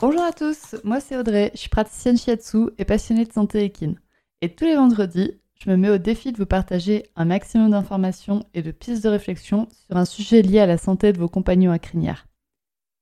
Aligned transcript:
Bonjour 0.00 0.22
à 0.22 0.30
tous, 0.30 0.76
moi 0.84 1.00
c'est 1.00 1.16
Audrey, 1.16 1.50
je 1.54 1.58
suis 1.58 1.68
praticienne 1.68 2.16
shiatsu 2.16 2.68
et 2.78 2.84
passionnée 2.84 3.24
de 3.24 3.32
santé 3.32 3.64
équine. 3.64 3.98
Et 4.40 4.54
tous 4.54 4.64
les 4.64 4.76
vendredis, 4.76 5.40
je 5.60 5.68
me 5.68 5.76
mets 5.76 5.90
au 5.90 5.98
défi 5.98 6.30
de 6.30 6.36
vous 6.36 6.46
partager 6.46 7.10
un 7.16 7.24
maximum 7.24 7.72
d'informations 7.72 8.44
et 8.54 8.62
de 8.62 8.70
pistes 8.70 9.02
de 9.02 9.08
réflexion 9.08 9.66
sur 9.72 9.96
un 9.96 10.04
sujet 10.04 10.40
lié 10.40 10.60
à 10.60 10.66
la 10.66 10.78
santé 10.78 11.12
de 11.12 11.18
vos 11.18 11.28
compagnons 11.28 11.72
à 11.72 11.80
crinière. 11.80 12.28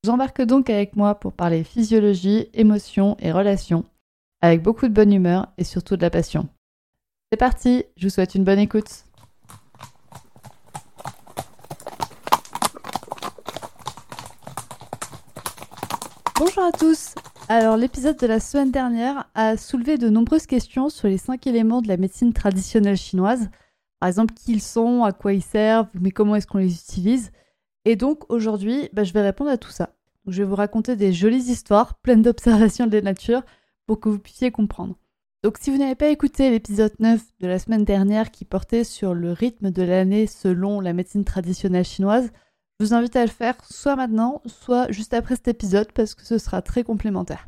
J'embarque 0.04 0.40
donc 0.40 0.70
avec 0.70 0.96
moi 0.96 1.16
pour 1.16 1.34
parler 1.34 1.64
physiologie, 1.64 2.48
émotions 2.54 3.18
et 3.18 3.30
relations, 3.30 3.84
avec 4.40 4.62
beaucoup 4.62 4.88
de 4.88 4.94
bonne 4.94 5.12
humeur 5.12 5.48
et 5.58 5.64
surtout 5.64 5.98
de 5.98 6.02
la 6.02 6.08
passion. 6.08 6.48
C'est 7.30 7.38
parti, 7.38 7.84
je 7.98 8.06
vous 8.06 8.10
souhaite 8.10 8.34
une 8.34 8.44
bonne 8.44 8.58
écoute. 8.58 9.04
Bonjour 16.38 16.64
à 16.64 16.72
tous 16.72 17.14
Alors 17.48 17.78
l'épisode 17.78 18.18
de 18.18 18.26
la 18.26 18.40
semaine 18.40 18.70
dernière 18.70 19.26
a 19.34 19.56
soulevé 19.56 19.96
de 19.96 20.10
nombreuses 20.10 20.44
questions 20.44 20.90
sur 20.90 21.08
les 21.08 21.16
cinq 21.16 21.46
éléments 21.46 21.80
de 21.80 21.88
la 21.88 21.96
médecine 21.96 22.34
traditionnelle 22.34 22.98
chinoise. 22.98 23.48
Par 24.00 24.08
exemple, 24.10 24.34
qui 24.34 24.52
ils 24.52 24.60
sont, 24.60 25.04
à 25.04 25.12
quoi 25.12 25.32
ils 25.32 25.42
servent, 25.42 25.88
mais 25.94 26.10
comment 26.10 26.36
est-ce 26.36 26.46
qu'on 26.46 26.58
les 26.58 26.74
utilise? 26.74 27.32
Et 27.86 27.96
donc 27.96 28.30
aujourd'hui, 28.30 28.90
bah, 28.92 29.02
je 29.02 29.14
vais 29.14 29.22
répondre 29.22 29.48
à 29.48 29.56
tout 29.56 29.70
ça. 29.70 29.94
je 30.26 30.42
vais 30.42 30.48
vous 30.48 30.56
raconter 30.56 30.94
des 30.94 31.14
jolies 31.14 31.50
histoires 31.50 31.94
pleines 32.00 32.20
d'observations 32.20 32.86
de 32.86 32.92
la 32.92 33.02
nature 33.02 33.42
pour 33.86 33.98
que 33.98 34.10
vous 34.10 34.18
puissiez 34.18 34.50
comprendre. 34.50 34.98
Donc 35.42 35.56
si 35.58 35.70
vous 35.70 35.78
n'avez 35.78 35.94
pas 35.94 36.08
écouté 36.08 36.50
l'épisode 36.50 36.92
9 36.98 37.22
de 37.40 37.46
la 37.46 37.58
semaine 37.58 37.84
dernière 37.84 38.30
qui 38.30 38.44
portait 38.44 38.84
sur 38.84 39.14
le 39.14 39.32
rythme 39.32 39.70
de 39.70 39.82
l'année 39.82 40.26
selon 40.26 40.82
la 40.82 40.92
médecine 40.92 41.24
traditionnelle 41.24 41.84
chinoise, 41.86 42.30
je 42.78 42.84
vous 42.84 42.94
invite 42.94 43.16
à 43.16 43.24
le 43.24 43.30
faire 43.30 43.56
soit 43.70 43.96
maintenant, 43.96 44.42
soit 44.46 44.90
juste 44.92 45.14
après 45.14 45.36
cet 45.36 45.48
épisode 45.48 45.92
parce 45.92 46.14
que 46.14 46.24
ce 46.24 46.38
sera 46.38 46.62
très 46.62 46.84
complémentaire. 46.84 47.46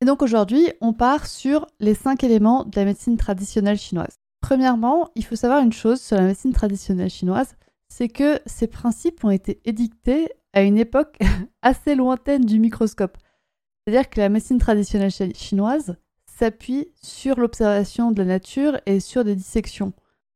Et 0.00 0.04
donc 0.04 0.22
aujourd'hui, 0.22 0.68
on 0.80 0.92
part 0.92 1.26
sur 1.26 1.66
les 1.80 1.94
5 1.94 2.22
éléments 2.24 2.64
de 2.64 2.76
la 2.76 2.84
médecine 2.84 3.16
traditionnelle 3.16 3.78
chinoise. 3.78 4.16
Premièrement, 4.40 5.10
il 5.14 5.24
faut 5.24 5.36
savoir 5.36 5.62
une 5.62 5.72
chose 5.72 6.00
sur 6.00 6.16
la 6.16 6.24
médecine 6.24 6.52
traditionnelle 6.52 7.10
chinoise, 7.10 7.54
c'est 7.88 8.08
que 8.08 8.40
ces 8.46 8.66
principes 8.66 9.24
ont 9.24 9.30
été 9.30 9.60
édictés 9.64 10.28
à 10.52 10.62
une 10.62 10.78
époque 10.78 11.18
assez 11.62 11.94
lointaine 11.94 12.44
du 12.44 12.58
microscope. 12.58 13.18
C'est-à-dire 13.86 14.10
que 14.10 14.20
la 14.20 14.28
médecine 14.28 14.58
traditionnelle 14.58 15.12
chinoise 15.34 15.96
s'appuie 16.26 16.88
sur 17.02 17.38
l'observation 17.38 18.12
de 18.12 18.22
la 18.22 18.28
nature 18.28 18.80
et 18.86 19.00
sur 19.00 19.24
des 19.24 19.36
dissections. 19.36 19.92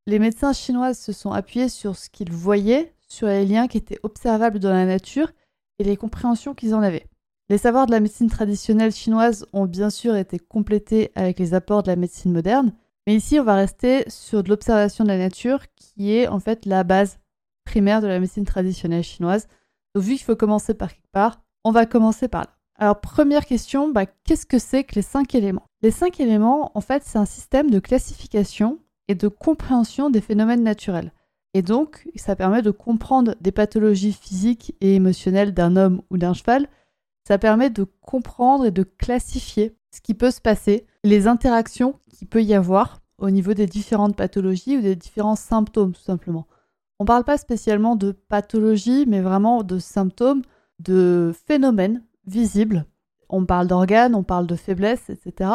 Les 0.07 0.19
médecins 0.19 0.53
chinois 0.53 0.95
se 0.95 1.13
sont 1.13 1.33
appuyés 1.33 1.69
sur 1.69 1.97
ce 1.97 2.11
qu'ils 2.11 2.33
voyaient, 2.33 2.95
sur 3.09 3.27
les 3.29 3.45
liens 3.45 3.69
qui 3.69 3.79
étaient 3.79 4.01
observables 4.03 4.59
dans 4.59 4.73
la 4.73 4.87
nature 4.87 5.31
et 5.79 5.85
les 5.85 5.97
compréhensions 5.97 6.55
qu'ils 6.55 6.75
en 6.75 6.83
avaient. 6.83 7.07
Les 7.49 7.59
savoirs 7.59 7.87
de 7.87 7.93
la 7.93 8.01
médecine 8.01 8.29
traditionnelle 8.29 8.93
chinoise 8.93 9.47
ont 9.53 9.67
bien 9.67 9.91
sûr 9.91 10.17
été 10.17 10.39
complétés 10.39 11.13
avec 11.15 11.39
les 11.39 11.55
apports 11.55 11.83
de 11.83 11.91
la 11.91 11.97
médecine 11.97 12.33
moderne, 12.33 12.73
mais 13.07 13.15
ici 13.15 13.39
on 13.39 13.45
va 13.45 13.55
rester 13.55 14.05
sur 14.09 14.43
de 14.43 14.49
l'observation 14.49 15.05
de 15.05 15.11
la 15.11 15.19
nature 15.19 15.61
qui 15.77 16.13
est 16.13 16.27
en 16.27 16.41
fait 16.41 16.67
la 16.67 16.83
base 16.83 17.19
primaire 17.65 18.01
de 18.01 18.09
la 18.09 18.19
médecine 18.19 18.45
traditionnelle 18.45 19.05
chinoise. 19.05 19.47
Donc 19.95 20.03
vu 20.03 20.15
qu'il 20.15 20.25
faut 20.25 20.37
commencer 20.37 20.75
par 20.75 20.93
quelque 20.93 21.13
part, 21.13 21.41
on 21.65 21.71
va 21.71 21.87
commencer 21.87 22.27
par 22.27 22.43
là. 22.43 22.51
Alors 22.79 23.01
première 23.01 23.47
question, 23.47 23.91
bah, 23.91 24.07
qu'est-ce 24.07 24.45
que 24.45 24.59
c'est 24.59 24.85
que 24.85 24.97
les 24.97 25.03
cinq 25.03 25.35
éléments? 25.35 25.65
Les 25.83 25.91
cinq 25.91 26.21
éléments, 26.21 26.73
en 26.75 26.81
fait, 26.81 27.03
c'est 27.05 27.19
un 27.19 27.25
système 27.25 27.71
de 27.71 27.79
classification 27.79 28.79
et 29.09 29.15
de 29.15 29.29
compréhension 29.29 30.11
des 30.11 30.21
phénomènes 30.21 30.63
naturels. 30.63 31.13
Et 31.55 31.63
donc, 31.63 32.09
ça 32.17 32.37
permet 32.37 32.63
de 32.63 32.71
comprendre 32.71 33.35
des 33.41 33.53
pathologies 33.53 34.13
physiques 34.13 34.75
et 34.81 34.95
émotionnelles 34.95 35.55
d'un 35.55 35.77
homme 35.77 36.03
ou 36.11 36.19
d'un 36.19 36.35
cheval. 36.35 36.69
Ça 37.27 37.39
permet 37.39 37.71
de 37.71 37.85
comprendre 38.03 38.67
et 38.67 38.71
de 38.71 38.83
classifier 38.83 39.75
ce 39.91 40.01
qui 40.01 40.15
peut 40.15 40.31
se 40.31 40.41
passer, 40.41 40.87
les 41.05 41.27
interactions 41.27 41.99
qu'il 42.13 42.29
peut 42.29 42.43
y 42.43 42.55
avoir 42.55 43.01
au 43.19 43.31
niveau 43.31 43.55
des 43.55 43.67
différentes 43.67 44.17
pathologies 44.17 44.77
ou 44.77 44.83
des 44.83 44.97
différents 44.97 45.37
symptômes, 45.37 45.93
tout 45.93 46.03
simplement. 46.03 46.47
On 46.99 47.05
ne 47.05 47.07
parle 47.07 47.25
pas 47.25 47.39
spécialement 47.39 47.97
de 47.97 48.13
pathologie, 48.13 49.07
mais 49.07 49.21
vraiment 49.21 49.63
de 49.63 49.79
symptômes, 49.79 50.43
de 50.81 51.33
phénomènes 51.47 52.03
visibles. 52.27 52.85
On 53.29 53.45
parle 53.47 53.67
d'organes, 53.67 54.15
on 54.15 54.23
parle 54.23 54.47
de 54.47 54.57
faiblesse, 54.57 55.09
etc. 55.09 55.51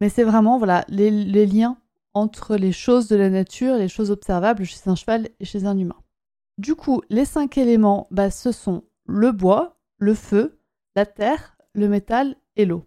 Mais 0.00 0.08
c'est 0.08 0.24
vraiment 0.24 0.58
voilà, 0.58 0.84
les 0.88 1.46
liens 1.46 1.76
entre 2.14 2.56
les 2.56 2.72
choses 2.72 3.08
de 3.08 3.16
la 3.16 3.30
nature 3.30 3.76
les 3.76 3.88
choses 3.88 4.10
observables 4.10 4.64
chez 4.64 4.78
un 4.86 4.94
cheval 4.94 5.28
et 5.40 5.44
chez 5.44 5.66
un 5.66 5.76
humain. 5.76 6.00
Du 6.56 6.76
coup, 6.76 7.02
les 7.10 7.24
cinq 7.24 7.58
éléments, 7.58 8.06
bah, 8.10 8.30
ce 8.30 8.52
sont 8.52 8.84
le 9.06 9.32
bois, 9.32 9.76
le 9.98 10.14
feu, 10.14 10.60
la 10.94 11.04
terre, 11.04 11.56
le 11.74 11.88
métal 11.88 12.36
et 12.56 12.64
l'eau. 12.64 12.86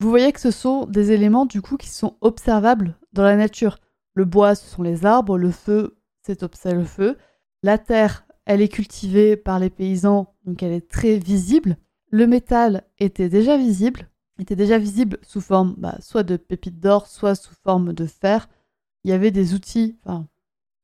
Vous 0.00 0.08
voyez 0.08 0.32
que 0.32 0.40
ce 0.40 0.52
sont 0.52 0.86
des 0.86 1.10
éléments 1.10 1.44
du 1.44 1.60
coup 1.60 1.76
qui 1.76 1.88
sont 1.88 2.16
observables 2.20 2.96
dans 3.12 3.24
la 3.24 3.36
nature. 3.36 3.78
Le 4.14 4.24
bois, 4.24 4.54
ce 4.54 4.68
sont 4.68 4.82
les 4.82 5.04
arbres, 5.04 5.36
le 5.36 5.50
feu, 5.50 5.98
c'est 6.22 6.72
le 6.72 6.84
feu. 6.84 7.18
La 7.64 7.78
terre, 7.78 8.24
elle 8.44 8.62
est 8.62 8.68
cultivée 8.68 9.36
par 9.36 9.58
les 9.58 9.70
paysans, 9.70 10.34
donc 10.44 10.62
elle 10.62 10.72
est 10.72 10.88
très 10.88 11.18
visible. 11.18 11.76
Le 12.10 12.26
métal 12.26 12.84
était 12.98 13.28
déjà 13.28 13.56
visible, 13.56 14.08
était 14.38 14.56
déjà 14.56 14.78
visible 14.78 15.18
sous 15.22 15.40
forme 15.40 15.74
bah, 15.78 15.96
soit 16.00 16.22
de 16.22 16.36
pépites 16.36 16.80
d'or, 16.80 17.06
soit 17.06 17.34
sous 17.34 17.54
forme 17.54 17.92
de 17.92 18.06
fer, 18.06 18.48
il 19.04 19.10
y 19.10 19.14
avait 19.14 19.30
des 19.30 19.54
outils, 19.54 19.98
enfin, 20.04 20.26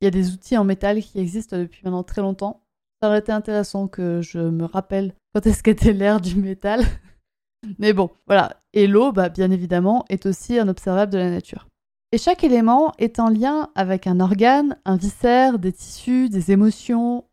il 0.01 0.05
y 0.05 0.09
a 0.09 0.11
des 0.11 0.33
outils 0.33 0.57
en 0.57 0.65
métal 0.65 1.01
qui 1.03 1.19
existent 1.19 1.59
depuis 1.59 1.81
maintenant 1.85 2.03
très 2.03 2.23
longtemps. 2.23 2.63
Ça 3.01 3.09
aurait 3.09 3.19
été 3.19 3.33
intéressant 3.33 3.89
que 3.89 4.21
je 4.23 4.39
me 4.39 4.65
rappelle 4.65 5.15
quand 5.35 5.47
est-ce 5.47 5.63
qu'était 5.63 5.93
l'ère 5.93 6.21
du 6.21 6.37
métal. 6.37 6.83
Mais 7.79 7.93
bon, 7.93 8.11
voilà. 8.27 8.63
Et 8.73 8.87
l'eau, 8.87 9.13
bah, 9.13 9.29
bien 9.29 9.51
évidemment, 9.51 10.05
est 10.09 10.27
aussi 10.27 10.59
un 10.59 10.69
observable 10.69 11.13
de 11.13 11.19
la 11.19 11.31
nature. 11.31 11.69
Et 12.13 12.19
chaque 12.19 12.45
élément 12.45 12.93
est 12.99 13.19
en 13.19 13.29
lien 13.29 13.71
avec 13.75 14.07
un 14.07 14.21
organe, 14.21 14.77
un 14.85 14.97
viscère, 14.97 15.59
des 15.59 15.73
tissus, 15.73 16.29
des 16.29 16.53
émotions, 16.53 17.25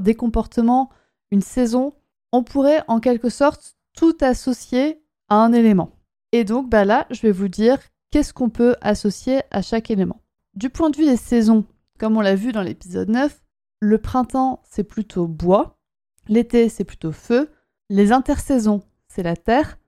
des 0.00 0.14
comportements, 0.14 0.88
une 1.30 1.42
saison. 1.42 1.92
On 2.32 2.42
pourrait 2.42 2.82
en 2.88 3.00
quelque 3.00 3.28
sorte 3.28 3.76
tout 3.94 4.16
associer 4.20 5.02
à 5.28 5.36
un 5.36 5.52
élément. 5.52 5.90
Et 6.32 6.44
donc 6.44 6.70
bah 6.70 6.84
là, 6.84 7.06
je 7.10 7.20
vais 7.20 7.32
vous 7.32 7.48
dire 7.48 7.78
qu'est-ce 8.14 8.32
qu'on 8.32 8.48
peut 8.48 8.76
associer 8.80 9.40
à 9.50 9.60
chaque 9.60 9.90
élément. 9.90 10.20
Du 10.54 10.70
point 10.70 10.88
de 10.88 10.96
vue 10.96 11.04
des 11.04 11.16
saisons, 11.16 11.64
comme 11.98 12.16
on 12.16 12.20
l'a 12.20 12.36
vu 12.36 12.52
dans 12.52 12.62
l'épisode 12.62 13.08
9, 13.08 13.42
le 13.80 13.98
printemps 13.98 14.62
c'est 14.62 14.84
plutôt 14.84 15.26
bois, 15.26 15.80
l'été 16.28 16.68
c'est 16.68 16.84
plutôt 16.84 17.10
feu, 17.10 17.50
les 17.90 18.12
intersaisons 18.12 18.84
c'est 19.08 19.24
la 19.24 19.34
terre, 19.34 19.80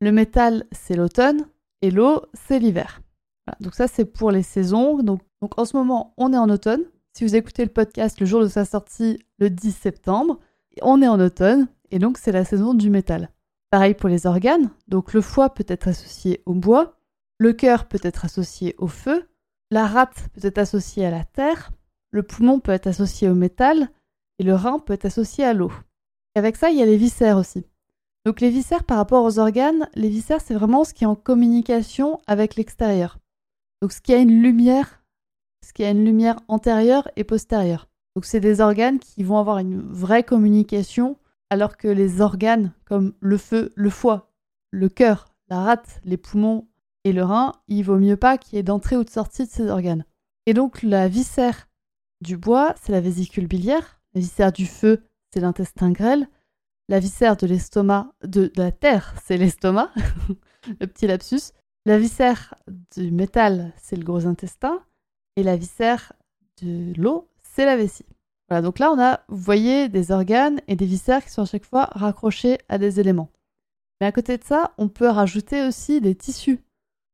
le 0.00 0.12
métal 0.12 0.64
c'est 0.70 0.94
l'automne 0.94 1.48
et 1.80 1.90
l'eau 1.90 2.22
c'est 2.34 2.60
l'hiver. 2.60 3.02
donc 3.58 3.74
ça 3.74 3.88
c'est 3.88 4.04
pour 4.04 4.30
les 4.30 4.44
saisons. 4.44 5.02
Donc, 5.02 5.20
en 5.56 5.64
ce 5.64 5.76
moment 5.76 6.14
on 6.18 6.32
est 6.32 6.38
en 6.38 6.50
automne. 6.50 6.84
Si 7.14 7.24
vous 7.24 7.34
écoutez 7.34 7.64
le 7.64 7.72
podcast 7.72 8.20
le 8.20 8.26
jour 8.26 8.42
de 8.42 8.46
sa 8.46 8.64
sortie 8.64 9.18
le 9.40 9.50
10 9.50 9.72
septembre, 9.72 10.38
on 10.82 11.02
est 11.02 11.08
en 11.08 11.18
automne 11.18 11.66
et 11.90 11.98
donc 11.98 12.16
c'est 12.18 12.30
la 12.30 12.44
saison 12.44 12.74
du 12.74 12.90
métal. 12.90 13.30
Pareil 13.70 13.94
pour 13.94 14.08
les 14.08 14.26
organes, 14.26 14.70
donc 14.86 15.14
le 15.14 15.20
foie 15.20 15.52
peut 15.52 15.64
être 15.66 15.88
associé 15.88 16.44
au 16.46 16.54
bois, 16.54 16.96
le 17.42 17.52
cœur 17.52 17.86
peut 17.86 17.98
être 18.04 18.24
associé 18.24 18.76
au 18.78 18.86
feu, 18.86 19.28
la 19.72 19.88
rate 19.88 20.28
peut 20.32 20.46
être 20.46 20.58
associée 20.58 21.04
à 21.04 21.10
la 21.10 21.24
terre, 21.24 21.72
le 22.12 22.22
poumon 22.22 22.60
peut 22.60 22.70
être 22.70 22.86
associé 22.86 23.28
au 23.28 23.34
métal, 23.34 23.88
et 24.38 24.44
le 24.44 24.54
rein 24.54 24.78
peut 24.78 24.92
être 24.92 25.06
associé 25.06 25.44
à 25.44 25.52
l'eau. 25.52 25.72
Avec 26.36 26.54
ça, 26.54 26.70
il 26.70 26.78
y 26.78 26.82
a 26.82 26.86
les 26.86 26.96
viscères 26.96 27.38
aussi. 27.38 27.66
Donc 28.24 28.40
les 28.40 28.48
viscères 28.48 28.84
par 28.84 28.96
rapport 28.96 29.24
aux 29.24 29.40
organes, 29.40 29.88
les 29.96 30.08
viscères 30.08 30.40
c'est 30.40 30.54
vraiment 30.54 30.84
ce 30.84 30.94
qui 30.94 31.02
est 31.02 31.08
en 31.08 31.16
communication 31.16 32.20
avec 32.28 32.54
l'extérieur. 32.54 33.18
Donc 33.80 33.90
ce 33.90 34.00
qui 34.00 34.14
a 34.14 34.18
une 34.18 34.40
lumière, 34.40 35.02
ce 35.66 35.72
qui 35.72 35.82
a 35.82 35.90
une 35.90 36.04
lumière 36.04 36.38
antérieure 36.46 37.10
et 37.16 37.24
postérieure. 37.24 37.88
Donc 38.14 38.24
c'est 38.24 38.38
des 38.38 38.60
organes 38.60 39.00
qui 39.00 39.24
vont 39.24 39.38
avoir 39.38 39.58
une 39.58 39.80
vraie 39.80 40.22
communication 40.22 41.18
alors 41.50 41.76
que 41.76 41.88
les 41.88 42.20
organes 42.20 42.72
comme 42.84 43.14
le 43.18 43.36
feu, 43.36 43.72
le 43.74 43.90
foie, 43.90 44.30
le 44.70 44.88
cœur, 44.88 45.34
la 45.48 45.64
rate, 45.64 46.00
les 46.04 46.16
poumons 46.16 46.68
et 47.04 47.12
le 47.12 47.24
rein, 47.24 47.52
il 47.68 47.84
vaut 47.84 47.98
mieux 47.98 48.16
pas 48.16 48.38
qu'il 48.38 48.56
y 48.56 48.58
ait 48.58 48.62
d'entrée 48.62 48.96
ou 48.96 49.04
de 49.04 49.10
sortie 49.10 49.44
de 49.44 49.50
ces 49.50 49.68
organes. 49.68 50.04
Et 50.46 50.54
donc 50.54 50.82
la 50.82 51.08
viscère 51.08 51.68
du 52.20 52.36
bois, 52.36 52.74
c'est 52.80 52.92
la 52.92 53.00
vésicule 53.00 53.46
biliaire, 53.46 54.00
la 54.14 54.20
viscère 54.20 54.52
du 54.52 54.66
feu, 54.66 55.02
c'est 55.32 55.40
l'intestin 55.40 55.90
grêle, 55.90 56.28
la 56.88 56.98
viscère 56.98 57.36
de 57.36 57.46
l'estomac, 57.46 58.12
de, 58.22 58.52
la 58.56 58.70
terre, 58.70 59.14
c'est 59.24 59.36
l'estomac, 59.36 59.90
le 60.80 60.86
petit 60.86 61.06
lapsus, 61.06 61.52
la 61.86 61.98
viscère 61.98 62.54
du 62.94 63.10
métal, 63.10 63.72
c'est 63.76 63.96
le 63.96 64.04
gros 64.04 64.26
intestin, 64.26 64.80
et 65.36 65.42
la 65.42 65.56
viscère 65.56 66.12
de 66.60 66.92
l'eau, 67.00 67.28
c'est 67.42 67.64
la 67.64 67.76
vessie. 67.76 68.06
Voilà, 68.48 68.62
donc 68.62 68.78
là 68.78 68.92
on 68.92 69.00
a, 69.00 69.20
vous 69.28 69.38
voyez, 69.38 69.88
des 69.88 70.12
organes 70.12 70.60
et 70.68 70.76
des 70.76 70.86
viscères 70.86 71.24
qui 71.24 71.30
sont 71.30 71.42
à 71.42 71.46
chaque 71.46 71.64
fois 71.64 71.88
raccrochés 71.92 72.58
à 72.68 72.78
des 72.78 73.00
éléments. 73.00 73.30
Mais 74.00 74.06
à 74.06 74.12
côté 74.12 74.36
de 74.36 74.44
ça, 74.44 74.74
on 74.78 74.88
peut 74.88 75.08
rajouter 75.08 75.66
aussi 75.66 76.00
des 76.00 76.14
tissus 76.14 76.60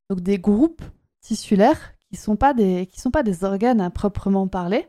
donc 0.08 0.20
des 0.20 0.38
groupes 0.38 0.82
tissulaires 1.20 1.94
qui 2.08 2.14
ne 2.14 2.20
sont, 2.20 2.36
pas 2.36 2.54
des, 2.54 2.88
sont 2.96 3.10
pas 3.10 3.22
des 3.22 3.44
organes 3.44 3.80
à 3.80 3.90
proprement 3.90 4.48
parler. 4.48 4.86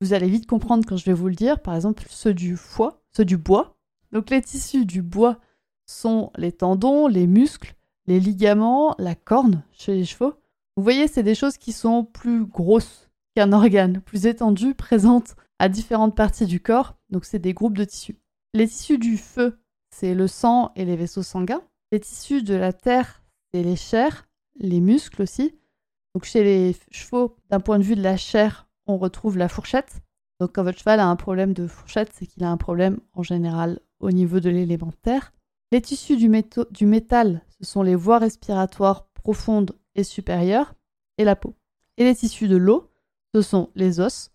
Vous 0.00 0.12
allez 0.12 0.28
vite 0.28 0.46
comprendre 0.46 0.84
quand 0.86 0.96
je 0.96 1.04
vais 1.04 1.12
vous 1.12 1.28
le 1.28 1.34
dire, 1.34 1.60
par 1.60 1.74
exemple 1.74 2.04
ceux 2.08 2.34
du 2.34 2.56
foie, 2.56 3.02
ceux 3.16 3.24
du 3.24 3.36
bois. 3.36 3.76
Donc 4.12 4.30
les 4.30 4.42
tissus 4.42 4.86
du 4.86 5.02
bois 5.02 5.38
sont 5.86 6.30
les 6.36 6.52
tendons, 6.52 7.06
les 7.06 7.26
muscles, 7.26 7.74
les 8.06 8.20
ligaments, 8.20 8.94
la 8.98 9.14
corne 9.14 9.62
chez 9.72 9.94
les 9.94 10.04
chevaux. 10.04 10.34
Vous 10.76 10.82
voyez, 10.82 11.08
c'est 11.08 11.22
des 11.22 11.34
choses 11.34 11.58
qui 11.58 11.72
sont 11.72 12.04
plus 12.04 12.46
grosses 12.46 13.10
qu'un 13.34 13.52
organe, 13.52 14.00
plus 14.00 14.26
étendues, 14.26 14.74
présentes 14.74 15.36
à 15.58 15.68
différentes 15.68 16.16
parties 16.16 16.46
du 16.46 16.60
corps. 16.60 16.96
Donc 17.10 17.24
c'est 17.24 17.38
des 17.38 17.54
groupes 17.54 17.76
de 17.76 17.84
tissus. 17.84 18.18
Les 18.54 18.66
tissus 18.66 18.98
du 18.98 19.16
feu, 19.16 19.58
c'est 19.90 20.14
le 20.14 20.26
sang 20.26 20.72
et 20.76 20.84
les 20.84 20.96
vaisseaux 20.96 21.22
sanguins. 21.22 21.62
Les 21.92 22.00
tissus 22.00 22.42
de 22.42 22.54
la 22.54 22.72
terre, 22.72 23.22
c'est 23.52 23.62
les 23.62 23.76
chairs, 23.76 24.28
les 24.56 24.80
muscles 24.80 25.22
aussi. 25.22 25.54
Donc 26.14 26.24
chez 26.24 26.42
les 26.42 26.76
chevaux, 26.90 27.36
d'un 27.50 27.60
point 27.60 27.78
de 27.78 27.84
vue 27.84 27.96
de 27.96 28.02
la 28.02 28.16
chair, 28.16 28.68
on 28.86 28.98
retrouve 28.98 29.38
la 29.38 29.48
fourchette. 29.48 30.00
Donc 30.40 30.54
quand 30.54 30.64
votre 30.64 30.78
cheval 30.78 31.00
a 31.00 31.06
un 31.06 31.16
problème 31.16 31.52
de 31.52 31.66
fourchette, 31.66 32.10
c'est 32.12 32.26
qu'il 32.26 32.44
a 32.44 32.50
un 32.50 32.56
problème 32.56 32.98
en 33.12 33.22
général 33.22 33.80
au 34.00 34.10
niveau 34.10 34.40
de 34.40 34.50
l'élémentaire. 34.50 35.32
Les 35.72 35.80
tissus 35.80 36.16
du, 36.16 36.30
du 36.70 36.86
métal, 36.86 37.42
ce 37.60 37.64
sont 37.64 37.82
les 37.82 37.94
voies 37.94 38.18
respiratoires 38.18 39.06
profondes 39.12 39.72
et 39.94 40.02
supérieures 40.02 40.74
et 41.18 41.24
la 41.24 41.36
peau. 41.36 41.54
Et 41.96 42.04
les 42.04 42.14
tissus 42.14 42.48
de 42.48 42.56
l'eau, 42.56 42.90
ce 43.34 43.42
sont 43.42 43.70
les 43.74 44.00
os 44.00 44.30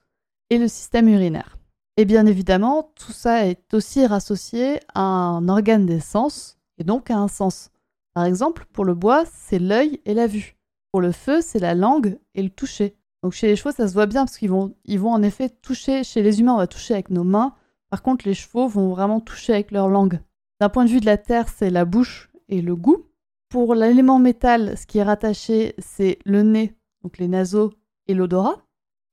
et 0.50 0.57
le 0.57 0.67
système 0.67 1.09
urinaire. 1.09 1.57
Et 1.97 2.06
bien 2.06 2.25
évidemment, 2.25 2.91
tout 2.95 3.12
ça 3.12 3.47
est 3.47 3.73
aussi 3.73 4.06
rassocié 4.06 4.79
à 4.94 5.01
un 5.01 5.47
organe 5.50 5.85
des 5.85 6.00
sens 6.00 6.57
et 6.77 6.83
donc 6.83 7.09
à 7.09 7.17
un 7.17 7.27
sens. 7.27 7.71
Par 8.15 8.23
exemple, 8.23 8.65
pour 8.71 8.85
le 8.85 8.95
bois, 8.95 9.25
c'est 9.25 9.59
l'œil 9.59 10.00
et 10.06 10.13
la 10.13 10.25
vue. 10.25 10.56
Pour 10.91 11.01
le 11.01 11.12
feu, 11.12 11.41
c'est 11.41 11.59
la 11.59 11.75
langue 11.75 12.17
et 12.33 12.41
le 12.41 12.50
toucher. 12.50 12.95
Donc 13.21 13.33
chez 13.33 13.47
les 13.47 13.57
chevaux, 13.57 13.71
ça 13.71 13.88
se 13.89 13.94
voit 13.94 14.06
bien 14.06 14.23
parce 14.23 14.38
qu'ils 14.38 14.50
vont, 14.50 14.73
ils 14.85 15.00
vont 15.00 15.12
en 15.12 15.21
effet 15.21 15.50
toucher. 15.50 16.06
Chez 16.06 16.21
les 16.21 16.39
humains, 16.39 16.53
on 16.53 16.57
va 16.57 16.67
toucher 16.67 16.94
avec 16.94 17.09
nos 17.09 17.25
mains. 17.25 17.53
Par 17.89 18.01
contre, 18.01 18.25
les 18.25 18.33
chevaux 18.33 18.69
vont 18.69 18.89
vraiment 18.89 19.19
toucher 19.19 19.53
avec 19.53 19.71
leur 19.71 19.89
langue. 19.89 20.21
D'un 20.62 20.69
point 20.69 20.85
de 20.85 20.89
vue 20.89 21.01
de 21.01 21.06
la 21.06 21.17
terre, 21.17 21.50
c'est 21.50 21.69
la 21.69 21.83
bouche 21.83 22.31
et 22.47 22.62
le 22.62 22.75
goût. 22.77 23.06
Pour 23.50 23.75
l'élément 23.75 24.19
métal, 24.19 24.77
ce 24.77 24.85
qui 24.85 25.00
est 25.00 25.03
rattaché, 25.03 25.75
c'est 25.77 26.19
le 26.23 26.41
nez, 26.41 26.73
donc 27.03 27.17
les 27.17 27.27
naseaux 27.27 27.73
et 28.07 28.13
l'odorat. 28.13 28.62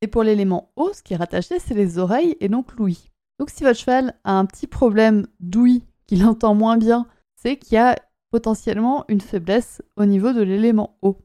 Et 0.01 0.07
pour 0.07 0.23
l'élément 0.23 0.71
eau, 0.77 0.91
ce 0.93 1.03
qui 1.03 1.13
est 1.13 1.17
rattaché, 1.17 1.59
c'est 1.59 1.73
les 1.73 1.97
oreilles 1.97 2.37
et 2.39 2.47
donc 2.47 2.73
l'ouïe. 2.75 3.11
Donc 3.39 3.49
si 3.49 3.63
votre 3.63 3.79
cheval 3.79 4.15
a 4.23 4.37
un 4.37 4.45
petit 4.45 4.67
problème 4.67 5.27
d'ouïe, 5.41 5.83
qu'il 6.07 6.25
entend 6.25 6.55
moins 6.55 6.77
bien, 6.77 7.07
c'est 7.35 7.57
qu'il 7.57 7.75
y 7.75 7.77
a 7.77 7.97
potentiellement 8.33 9.05
une 9.09 9.21
faiblesse 9.21 9.83
au 9.95 10.05
niveau 10.05 10.33
de 10.33 10.41
l'élément 10.41 10.97
eau. 11.03 11.19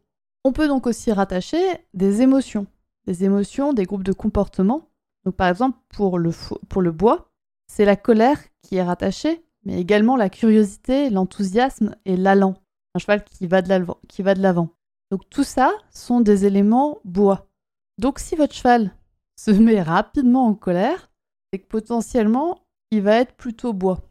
On 0.44 0.52
peut 0.52 0.69
donc 0.69 0.87
aussi 0.87 1.10
rattacher 1.10 1.58
des 1.94 2.20
émotions, 2.20 2.66
des 3.06 3.25
émotions, 3.25 3.72
des 3.72 3.84
groupes 3.84 4.02
de 4.02 4.12
comportements. 4.12 4.90
Donc 5.25 5.34
par 5.34 5.49
exemple, 5.49 5.78
pour 5.88 6.19
le, 6.19 6.32
pour 6.69 6.82
le 6.82 6.93
bois, 6.93 7.31
c'est 7.66 7.87
la 7.87 7.96
colère 7.96 8.38
qui 8.60 8.76
est 8.76 8.82
rattachée, 8.82 9.43
mais 9.64 9.81
également 9.81 10.16
la 10.16 10.28
curiosité, 10.28 11.08
l'enthousiasme 11.08 11.96
et 12.05 12.19
l'allant. 12.19 12.56
Un 12.94 12.99
cheval 12.99 13.25
qui 13.25 13.46
va 13.46 13.62
de 13.62 14.43
l'avant. 14.43 14.69
Donc 15.11 15.22
tout 15.31 15.44
ça 15.44 15.72
sont 15.88 16.20
des 16.20 16.44
éléments 16.44 16.99
bois. 17.06 17.49
Donc 17.96 18.19
si 18.19 18.37
votre 18.37 18.54
cheval 18.54 18.94
se 19.34 19.50
met 19.66 19.81
rapidement 19.81 20.46
en 20.46 20.54
colère, 20.54 21.11
c'est 21.50 21.58
que 21.58 21.69
potentiellement, 21.69 22.66
il 22.90 23.00
va 23.00 23.16
être 23.16 23.32
plutôt 23.32 23.72
bois. 23.72 24.02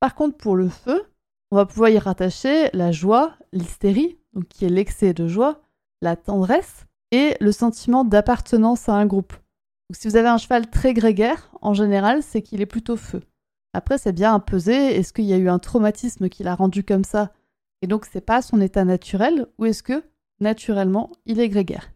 Par 0.00 0.16
contre, 0.16 0.36
pour 0.36 0.56
le 0.56 0.68
feu, 0.68 1.09
on 1.50 1.56
va 1.56 1.66
pouvoir 1.66 1.90
y 1.90 1.98
rattacher 1.98 2.70
la 2.72 2.92
joie, 2.92 3.34
l'hystérie, 3.52 4.18
donc 4.34 4.46
qui 4.48 4.64
est 4.64 4.70
l'excès 4.70 5.12
de 5.12 5.26
joie, 5.26 5.60
la 6.00 6.16
tendresse 6.16 6.86
et 7.10 7.36
le 7.40 7.52
sentiment 7.52 8.04
d'appartenance 8.04 8.88
à 8.88 8.94
un 8.94 9.06
groupe. 9.06 9.32
Si 9.92 10.06
vous 10.06 10.16
avez 10.16 10.28
un 10.28 10.38
cheval 10.38 10.70
très 10.70 10.94
grégaire, 10.94 11.50
en 11.60 11.74
général, 11.74 12.22
c'est 12.22 12.42
qu'il 12.42 12.60
est 12.60 12.66
plutôt 12.66 12.96
feu. 12.96 13.22
Après, 13.72 13.98
c'est 13.98 14.12
bien 14.12 14.34
à 14.34 14.38
peser. 14.38 14.96
Est-ce 14.96 15.12
qu'il 15.12 15.24
y 15.24 15.32
a 15.32 15.38
eu 15.38 15.48
un 15.48 15.58
traumatisme 15.58 16.28
qui 16.28 16.44
l'a 16.44 16.54
rendu 16.54 16.84
comme 16.84 17.04
ça? 17.04 17.32
Et 17.82 17.86
donc 17.86 18.04
c'est 18.04 18.20
pas 18.20 18.42
son 18.42 18.60
état 18.60 18.84
naturel 18.84 19.46
ou 19.58 19.64
est-ce 19.64 19.82
que 19.82 20.04
naturellement 20.38 21.10
il 21.26 21.40
est 21.40 21.48
grégaire? 21.48 21.90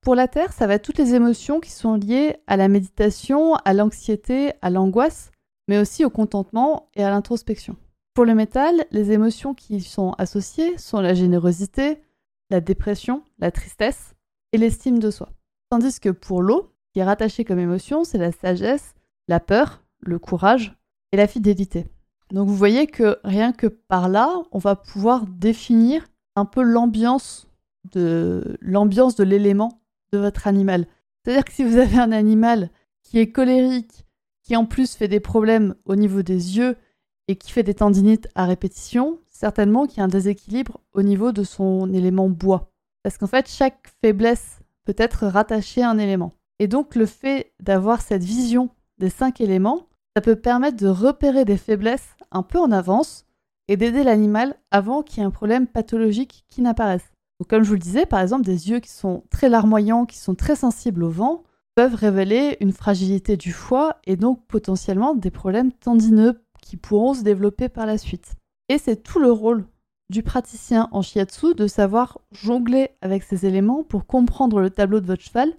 Pour 0.00 0.14
la 0.14 0.28
Terre, 0.28 0.52
ça 0.52 0.66
va 0.66 0.74
être 0.74 0.84
toutes 0.84 0.98
les 0.98 1.14
émotions 1.14 1.60
qui 1.60 1.70
sont 1.70 1.94
liées 1.94 2.36
à 2.46 2.56
la 2.56 2.68
méditation, 2.68 3.54
à 3.56 3.74
l'anxiété, 3.74 4.52
à 4.62 4.70
l'angoisse, 4.70 5.30
mais 5.68 5.78
aussi 5.78 6.04
au 6.04 6.10
contentement 6.10 6.90
et 6.94 7.04
à 7.04 7.10
l'introspection. 7.10 7.76
Pour 8.16 8.24
le 8.24 8.34
métal, 8.34 8.86
les 8.92 9.12
émotions 9.12 9.52
qui 9.52 9.76
y 9.76 9.82
sont 9.82 10.12
associées 10.12 10.78
sont 10.78 11.02
la 11.02 11.12
générosité, 11.12 12.00
la 12.48 12.62
dépression, 12.62 13.22
la 13.38 13.50
tristesse 13.50 14.14
et 14.52 14.56
l'estime 14.56 14.98
de 15.00 15.10
soi. 15.10 15.28
Tandis 15.68 16.00
que 16.00 16.08
pour 16.08 16.40
l'eau, 16.40 16.72
qui 16.94 17.00
est 17.00 17.04
rattachée 17.04 17.44
comme 17.44 17.58
émotion, 17.58 18.04
c'est 18.04 18.16
la 18.16 18.32
sagesse, 18.32 18.94
la 19.28 19.38
peur, 19.38 19.82
le 20.00 20.18
courage 20.18 20.78
et 21.12 21.18
la 21.18 21.26
fidélité. 21.26 21.88
Donc 22.32 22.48
vous 22.48 22.56
voyez 22.56 22.86
que 22.86 23.18
rien 23.22 23.52
que 23.52 23.66
par 23.66 24.08
là, 24.08 24.30
on 24.50 24.58
va 24.58 24.76
pouvoir 24.76 25.26
définir 25.26 26.06
un 26.36 26.46
peu 26.46 26.62
l'ambiance 26.62 27.50
de 27.92 28.56
l'ambiance 28.62 29.14
de 29.16 29.24
l'élément 29.24 29.82
de 30.12 30.18
votre 30.18 30.46
animal. 30.46 30.86
C'est-à-dire 31.22 31.44
que 31.44 31.52
si 31.52 31.64
vous 31.64 31.76
avez 31.76 31.98
un 31.98 32.12
animal 32.12 32.70
qui 33.02 33.18
est 33.18 33.30
colérique, 33.30 34.06
qui 34.42 34.56
en 34.56 34.64
plus 34.64 34.94
fait 34.94 35.08
des 35.08 35.20
problèmes 35.20 35.74
au 35.84 35.96
niveau 35.96 36.22
des 36.22 36.56
yeux 36.56 36.78
et 37.28 37.36
qui 37.36 37.50
fait 37.52 37.62
des 37.62 37.74
tendinites 37.74 38.28
à 38.34 38.46
répétition, 38.46 39.18
certainement 39.28 39.86
qu'il 39.86 39.98
y 39.98 40.00
a 40.00 40.04
un 40.04 40.08
déséquilibre 40.08 40.80
au 40.92 41.02
niveau 41.02 41.32
de 41.32 41.44
son 41.44 41.92
élément 41.92 42.28
bois. 42.28 42.70
Parce 43.02 43.18
qu'en 43.18 43.26
fait, 43.26 43.48
chaque 43.48 43.88
faiblesse 44.00 44.60
peut 44.84 44.94
être 44.96 45.26
rattachée 45.26 45.82
à 45.82 45.90
un 45.90 45.98
élément. 45.98 46.32
Et 46.58 46.68
donc 46.68 46.94
le 46.94 47.06
fait 47.06 47.52
d'avoir 47.60 48.00
cette 48.00 48.24
vision 48.24 48.70
des 48.98 49.10
cinq 49.10 49.40
éléments, 49.40 49.88
ça 50.16 50.22
peut 50.22 50.36
permettre 50.36 50.78
de 50.78 50.88
repérer 50.88 51.44
des 51.44 51.58
faiblesses 51.58 52.16
un 52.30 52.42
peu 52.42 52.58
en 52.58 52.72
avance 52.72 53.26
et 53.68 53.76
d'aider 53.76 54.04
l'animal 54.04 54.56
avant 54.70 55.02
qu'il 55.02 55.18
y 55.18 55.22
ait 55.22 55.26
un 55.26 55.30
problème 55.30 55.66
pathologique 55.66 56.44
qui 56.48 56.62
n'apparaisse. 56.62 57.12
Donc 57.38 57.48
comme 57.48 57.62
je 57.62 57.68
vous 57.68 57.74
le 57.74 57.80
disais, 57.80 58.06
par 58.06 58.20
exemple, 58.20 58.44
des 58.44 58.70
yeux 58.70 58.80
qui 58.80 58.90
sont 58.90 59.24
très 59.30 59.48
larmoyants, 59.48 60.06
qui 60.06 60.16
sont 60.16 60.34
très 60.34 60.56
sensibles 60.56 61.04
au 61.04 61.10
vent, 61.10 61.42
peuvent 61.74 61.94
révéler 61.94 62.56
une 62.60 62.72
fragilité 62.72 63.36
du 63.36 63.52
foie 63.52 63.96
et 64.06 64.16
donc 64.16 64.46
potentiellement 64.46 65.14
des 65.14 65.30
problèmes 65.30 65.72
tendineux 65.72 66.40
qui 66.66 66.76
pourront 66.76 67.14
se 67.14 67.22
développer 67.22 67.68
par 67.68 67.86
la 67.86 67.96
suite. 67.96 68.34
Et 68.68 68.78
c'est 68.78 68.96
tout 68.96 69.20
le 69.20 69.30
rôle 69.30 69.64
du 70.10 70.24
praticien 70.24 70.88
en 70.90 71.00
shiatsu 71.00 71.54
de 71.54 71.68
savoir 71.68 72.18
jongler 72.32 72.90
avec 73.00 73.22
ces 73.22 73.46
éléments 73.46 73.84
pour 73.84 74.04
comprendre 74.04 74.60
le 74.60 74.70
tableau 74.70 75.00
de 75.00 75.06
votre 75.06 75.22
cheval 75.22 75.52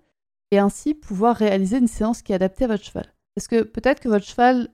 et 0.51 0.59
ainsi 0.59 0.93
pouvoir 0.93 1.37
réaliser 1.37 1.77
une 1.77 1.87
séance 1.87 2.21
qui 2.21 2.33
est 2.33 2.35
adaptée 2.35 2.65
à 2.65 2.67
votre 2.67 2.83
cheval. 2.83 3.13
Parce 3.35 3.47
que 3.47 3.63
peut-être 3.63 4.01
que 4.01 4.09
votre 4.09 4.25
cheval 4.25 4.67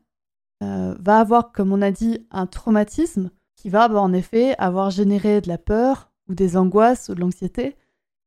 euh, 0.63 0.95
va 0.99 1.19
avoir, 1.19 1.51
comme 1.51 1.71
on 1.71 1.83
a 1.83 1.91
dit, 1.91 2.25
un 2.31 2.47
traumatisme 2.47 3.29
qui 3.55 3.69
va 3.69 3.87
bah, 3.87 4.01
en 4.01 4.11
effet 4.11 4.55
avoir 4.57 4.89
généré 4.89 5.39
de 5.39 5.47
la 5.47 5.59
peur 5.59 6.11
ou 6.29 6.33
des 6.33 6.57
angoisses 6.57 7.09
ou 7.09 7.15
de 7.15 7.21
l'anxiété. 7.21 7.75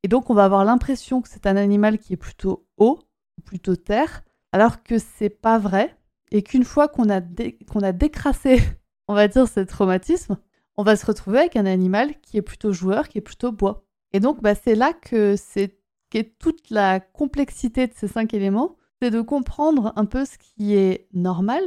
Et 0.05 0.09
donc 0.09 0.31
on 0.31 0.35
va 0.35 0.45
avoir 0.45 0.65
l'impression 0.65 1.23
que 1.23 1.29
c'est 1.29 1.47
un 1.47 1.57
animal 1.57 1.99
qui 1.99 2.13
est 2.13 2.17
plutôt 2.17 2.69
haut, 2.77 3.01
ou 3.37 3.43
plutôt 3.43 3.75
terre, 3.75 4.23
alors 4.53 4.85
que 4.85 4.99
c'est 4.99 5.29
pas 5.29 5.59
vrai, 5.59 5.97
et 6.37 6.43
qu'une 6.43 6.65
fois 6.65 6.89
qu'on 6.89 7.09
a, 7.09 7.21
a 7.21 7.93
décrassé 7.93 8.61
on 9.09 9.15
va 9.15 9.29
dire, 9.29 9.49
ce 9.49 9.61
traumatisme, 9.61 10.37
on 10.77 10.83
va 10.83 10.97
se 10.97 11.07
retrouver 11.07 11.39
avec 11.39 11.57
un 11.57 11.65
animal 11.65 12.21
qui 12.21 12.37
est 12.37 12.43
plutôt 12.43 12.73
joueur, 12.73 13.09
qui 13.09 13.19
est 13.19 13.23
plutôt 13.23 13.53
bois. 13.53 13.85
Et 14.13 14.21
donc, 14.21 14.43
bah, 14.43 14.55
c'est 14.55 14.75
là 14.75 14.93
que 14.93 15.37
c'est 15.37 15.79
qu'est 16.11 16.37
toute 16.39 16.71
la 16.71 17.01
complexité 17.01 17.87
de 17.87 17.93
ces 17.95 18.09
cinq 18.09 18.35
éléments, 18.35 18.77
c'est 19.01 19.11
de 19.11 19.21
comprendre 19.21 19.93
un 19.97 20.05
peu 20.05 20.25
ce 20.25 20.37
qui 20.39 20.75
est 20.75 21.09
normal, 21.13 21.63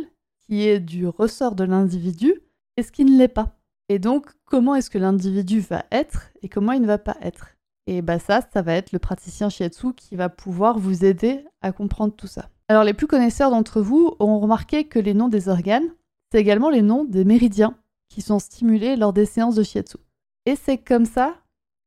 qui 0.46 0.68
est 0.68 0.80
du 0.80 1.08
ressort 1.08 1.56
de 1.56 1.64
l'individu, 1.64 2.34
et 2.78 2.84
ce 2.84 2.92
qui 2.92 3.06
ne 3.06 3.18
l'est 3.18 3.28
pas. 3.28 3.58
Et 3.88 3.98
donc, 3.98 4.28
comment 4.46 4.76
est-ce 4.76 4.90
que 4.90 5.00
l'individu 5.00 5.62
va 5.62 5.86
être 5.92 6.30
et 6.42 6.50
comment 6.50 6.74
il 6.74 6.82
ne 6.82 6.88
va 6.88 7.00
pas 7.00 7.18
être? 7.22 7.56
Et 7.88 8.04
bah 8.04 8.20
ça, 8.20 8.42
ça 8.54 8.62
va 8.62 8.74
être 8.74 8.92
le 8.92 9.00
praticien 9.00 9.50
shiatsu 9.50 9.94
qui 9.96 10.16
va 10.16 10.30
pouvoir 10.30 10.78
vous 10.78 11.06
aider 11.06 11.44
à 11.62 11.72
comprendre 11.72 12.16
tout 12.16 12.28
ça. 12.28 12.50
Alors 12.70 12.84
les 12.84 12.94
plus 12.94 13.08
connaisseurs 13.08 13.50
d'entre 13.50 13.82
vous 13.82 14.16
auront 14.20 14.40
remarqué 14.40 14.84
que 14.84 15.00
les 15.00 15.16
noms 15.16 15.28
des 15.28 15.50
organes, 15.50 15.90
c'est 16.32 16.40
également 16.40 16.70
les 16.70 16.84
noms 16.84 17.04
des 17.04 17.26
méridiens 17.26 17.76
qui 18.10 18.22
sont 18.22 18.38
stimulés 18.38 18.96
lors 18.96 19.12
des 19.12 19.26
séances 19.26 19.56
de 19.56 19.64
shiatsu. 19.64 19.98
Et 20.46 20.56
c'est 20.56 20.78
comme 20.78 21.06
ça 21.06 21.36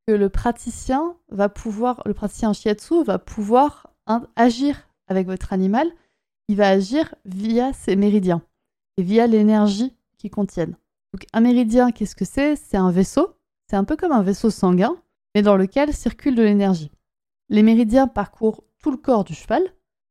que 0.05 0.11
le 0.11 0.27
praticien 0.27 1.15
va 1.29 1.47
pouvoir, 1.47 2.01
le 2.05 2.13
praticien 2.13 2.51
shiatsu 2.51 3.01
va 3.05 3.17
pouvoir 3.17 3.93
agir 4.35 4.89
avec 5.07 5.25
votre 5.25 5.53
animal. 5.53 5.89
Il 6.49 6.57
va 6.57 6.67
agir 6.67 7.15
via 7.23 7.71
ces 7.71 7.95
méridiens 7.95 8.41
et 8.97 9.03
via 9.03 9.25
l'énergie 9.25 9.95
qu'ils 10.17 10.31
contiennent. 10.31 10.75
Donc 11.13 11.25
un 11.31 11.39
méridien, 11.39 11.91
qu'est-ce 11.91 12.15
que 12.15 12.25
c'est? 12.25 12.57
C'est 12.57 12.75
un 12.75 12.91
vaisseau. 12.91 13.37
C'est 13.69 13.77
un 13.77 13.85
peu 13.85 13.95
comme 13.95 14.11
un 14.11 14.21
vaisseau 14.21 14.49
sanguin, 14.49 14.97
mais 15.33 15.41
dans 15.41 15.55
lequel 15.55 15.93
circule 15.93 16.35
de 16.35 16.43
l'énergie. 16.43 16.91
Les 17.47 17.63
méridiens 17.63 18.07
parcourent 18.07 18.65
tout 18.79 18.91
le 18.91 18.97
corps 18.97 19.23
du 19.23 19.33
cheval, 19.33 19.63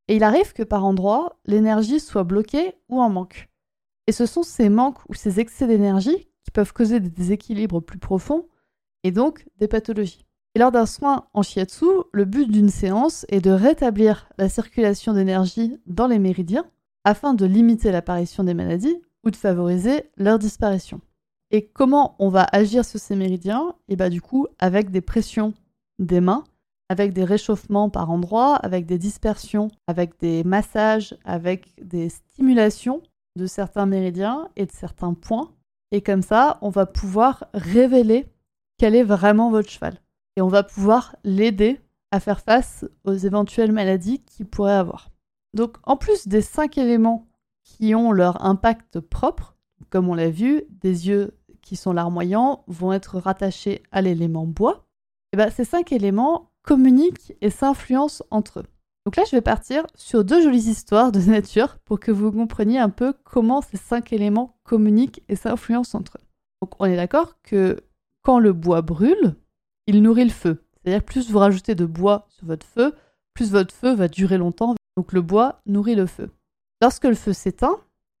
et 0.07 0.15
il 0.15 0.23
arrive 0.23 0.53
que 0.53 0.63
par 0.63 0.85
endroits, 0.85 1.37
l'énergie 1.45 1.99
soit 1.99 2.23
bloquée 2.23 2.75
ou 2.89 3.01
en 3.01 3.09
manque. 3.09 3.49
Et 4.07 4.11
ce 4.11 4.25
sont 4.25 4.43
ces 4.43 4.69
manques 4.69 4.99
ou 5.09 5.13
ces 5.13 5.39
excès 5.39 5.67
d'énergie 5.67 6.27
qui 6.43 6.51
peuvent 6.51 6.73
causer 6.73 6.99
des 6.99 7.09
déséquilibres 7.09 7.81
plus 7.81 7.99
profonds 7.99 8.47
et 9.03 9.11
donc 9.11 9.45
des 9.59 9.67
pathologies. 9.67 10.25
Et 10.55 10.59
lors 10.59 10.71
d'un 10.71 10.85
soin 10.85 11.25
en 11.33 11.41
shiatsu, 11.41 11.85
le 12.11 12.25
but 12.25 12.49
d'une 12.51 12.69
séance 12.69 13.25
est 13.29 13.41
de 13.41 13.49
rétablir 13.49 14.29
la 14.37 14.49
circulation 14.49 15.13
d'énergie 15.13 15.79
dans 15.87 16.07
les 16.07 16.19
méridiens 16.19 16.65
afin 17.05 17.33
de 17.33 17.45
limiter 17.45 17.91
l'apparition 17.91 18.43
des 18.43 18.53
maladies 18.53 19.01
ou 19.23 19.31
de 19.31 19.35
favoriser 19.35 20.11
leur 20.17 20.37
disparition. 20.37 21.01
Et 21.51 21.65
comment 21.65 22.15
on 22.19 22.29
va 22.29 22.47
agir 22.51 22.83
sur 22.85 22.99
ces 22.99 23.15
méridiens? 23.15 23.75
Et 23.87 23.95
bah 23.95 24.09
du 24.09 24.21
coup, 24.21 24.47
avec 24.59 24.91
des 24.91 25.01
pressions 25.01 25.53
des 25.99 26.21
mains, 26.21 26.43
avec 26.89 27.13
des 27.13 27.23
réchauffements 27.23 27.89
par 27.89 28.11
endroits, 28.11 28.55
avec 28.57 28.85
des 28.85 28.97
dispersions, 28.97 29.69
avec 29.87 30.19
des 30.19 30.43
massages, 30.43 31.17
avec 31.25 31.73
des 31.81 32.09
stimulations 32.09 33.01
de 33.35 33.47
certains 33.47 33.85
méridiens 33.85 34.49
et 34.55 34.65
de 34.65 34.71
certains 34.71 35.13
points. 35.13 35.51
Et 35.91 36.01
comme 36.01 36.21
ça, 36.21 36.57
on 36.61 36.69
va 36.69 36.85
pouvoir 36.85 37.45
révéler 37.53 38.27
quel 38.77 38.95
est 38.95 39.03
vraiment 39.03 39.49
votre 39.49 39.69
cheval. 39.69 39.99
Et 40.35 40.41
on 40.41 40.47
va 40.47 40.63
pouvoir 40.63 41.15
l'aider 41.23 41.79
à 42.11 42.19
faire 42.19 42.41
face 42.41 42.85
aux 43.05 43.13
éventuelles 43.13 43.71
maladies 43.71 44.19
qu'il 44.19 44.45
pourrait 44.45 44.73
avoir. 44.73 45.09
Donc 45.53 45.77
en 45.83 45.97
plus 45.97 46.27
des 46.27 46.41
cinq 46.41 46.77
éléments 46.77 47.27
qui 47.63 47.95
ont 47.95 48.11
leur 48.11 48.43
impact 48.45 48.99
propre, 48.99 49.55
comme 49.89 50.09
on 50.09 50.15
l'a 50.15 50.29
vu, 50.29 50.63
des 50.69 51.07
yeux 51.07 51.37
qui 51.61 51.75
sont 51.75 51.93
larmoyants 51.93 52.63
vont 52.67 52.93
être 52.93 53.19
rattachés 53.19 53.83
à 53.91 54.01
l'élément 54.01 54.45
bois. 54.45 54.85
Et 55.31 55.37
bien, 55.37 55.49
ces 55.49 55.65
cinq 55.65 55.91
éléments 55.91 56.51
communiquent 56.63 57.35
et 57.41 57.49
s'influencent 57.49 58.23
entre 58.31 58.61
eux. 58.61 58.65
Donc 59.05 59.17
là, 59.17 59.23
je 59.29 59.35
vais 59.35 59.41
partir 59.41 59.85
sur 59.95 60.23
deux 60.23 60.41
jolies 60.41 60.69
histoires 60.69 61.11
de 61.11 61.19
nature 61.19 61.77
pour 61.85 61.99
que 61.99 62.11
vous 62.11 62.31
compreniez 62.31 62.79
un 62.79 62.89
peu 62.89 63.13
comment 63.25 63.61
ces 63.61 63.77
cinq 63.77 64.13
éléments 64.13 64.57
communiquent 64.63 65.21
et 65.27 65.35
s'influencent 65.35 65.97
entre 65.97 66.17
eux. 66.17 66.25
Donc 66.61 66.71
on 66.79 66.85
est 66.85 66.95
d'accord 66.95 67.35
que 67.43 67.81
quand 68.23 68.39
le 68.39 68.53
bois 68.53 68.81
brûle, 68.81 69.35
il 69.87 70.01
nourrit 70.01 70.23
le 70.23 70.31
feu. 70.31 70.63
C'est-à-dire 70.83 71.03
plus 71.03 71.29
vous 71.29 71.39
rajoutez 71.39 71.75
de 71.75 71.85
bois 71.85 72.25
sur 72.29 72.45
votre 72.47 72.65
feu, 72.65 72.95
plus 73.33 73.51
votre 73.51 73.73
feu 73.73 73.93
va 73.93 74.07
durer 74.07 74.37
longtemps. 74.37 74.75
Donc 74.95 75.11
le 75.11 75.21
bois 75.21 75.61
nourrit 75.65 75.95
le 75.95 76.05
feu. 76.05 76.29
Lorsque 76.81 77.05
le 77.05 77.15
feu 77.15 77.33
s'éteint, 77.33 77.79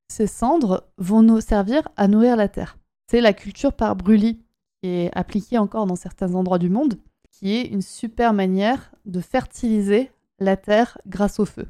ces 0.09 0.27
cendres 0.27 0.83
vont 0.97 1.21
nous 1.21 1.39
servir 1.39 1.87
à 1.95 2.09
nourrir 2.09 2.35
la 2.35 2.49
terre. 2.49 2.77
C'est 3.09 3.21
la 3.21 3.33
culture 3.33 3.73
par 3.73 3.95
brûlis 3.95 4.41
qui 4.81 4.89
est 4.89 5.11
appliquée 5.17 5.57
encore 5.57 5.85
dans 5.85 5.95
certains 5.95 6.35
endroits 6.35 6.59
du 6.59 6.69
monde, 6.69 6.99
qui 7.43 7.57
est 7.57 7.65
une 7.65 7.81
super 7.81 8.31
manière 8.31 8.93
de 9.03 9.19
fertiliser 9.19 10.11
la 10.39 10.55
Terre 10.55 10.97
grâce 11.05 11.41
au 11.41 11.45
feu. 11.45 11.67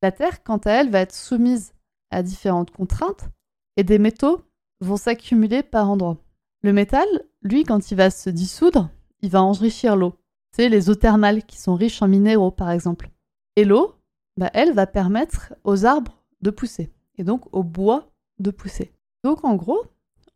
La 0.00 0.12
Terre, 0.12 0.44
quant 0.44 0.58
à 0.58 0.70
elle, 0.70 0.88
va 0.88 1.00
être 1.00 1.16
soumise 1.16 1.72
à 2.12 2.22
différentes 2.22 2.70
contraintes 2.70 3.28
et 3.76 3.82
des 3.82 3.98
métaux 3.98 4.42
vont 4.80 4.96
s'accumuler 4.96 5.64
par 5.64 5.90
endroits. 5.90 6.18
Le 6.62 6.72
métal, 6.72 7.08
lui, 7.42 7.64
quand 7.64 7.90
il 7.90 7.96
va 7.96 8.10
se 8.10 8.30
dissoudre, 8.30 8.88
il 9.20 9.30
va 9.30 9.42
enrichir 9.42 9.96
l'eau. 9.96 10.14
C'est 10.52 10.68
les 10.68 10.90
eaux 10.90 10.94
thermales 10.94 11.42
qui 11.42 11.58
sont 11.58 11.74
riches 11.74 12.02
en 12.02 12.06
minéraux, 12.06 12.52
par 12.52 12.70
exemple. 12.70 13.10
Et 13.56 13.64
l'eau, 13.64 13.96
bah, 14.36 14.52
elle 14.54 14.74
va 14.74 14.86
permettre 14.86 15.54
aux 15.64 15.86
arbres 15.86 16.22
de 16.40 16.50
pousser 16.50 16.92
et 17.18 17.24
donc 17.24 17.52
au 17.52 17.64
bois 17.64 18.12
de 18.38 18.52
pousser. 18.52 18.92
Donc 19.24 19.44
en 19.44 19.56
gros, 19.56 19.86